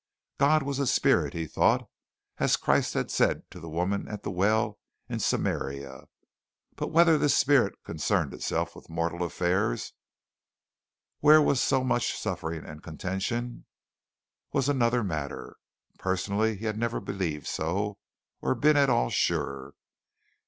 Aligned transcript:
God 0.39 0.63
was 0.63 0.79
a 0.79 0.87
spirit, 0.87 1.35
he 1.35 1.45
thought, 1.45 1.87
as 2.39 2.57
Christ 2.57 2.95
had 2.95 3.11
said 3.11 3.43
to 3.51 3.59
the 3.59 3.69
woman 3.69 4.07
at 4.07 4.23
the 4.23 4.31
well 4.31 4.79
in 5.07 5.19
Samaria, 5.19 6.05
but 6.75 6.87
whether 6.87 7.19
this 7.19 7.37
spirit 7.37 7.75
concerned 7.83 8.33
itself 8.33 8.75
with 8.75 8.89
mortal 8.89 9.21
affairs, 9.21 9.93
where 11.19 11.39
was 11.39 11.61
so 11.61 11.83
much 11.83 12.17
suffering 12.17 12.65
and 12.65 12.81
contention, 12.81 13.67
was 14.51 14.67
another 14.67 15.03
matter. 15.03 15.57
Personally 15.99 16.55
he 16.57 16.65
had 16.65 16.79
never 16.79 16.99
believed 16.99 17.45
so 17.45 17.99
or 18.41 18.55
been 18.55 18.77
at 18.77 18.89
all 18.89 19.11
sure. 19.11 19.75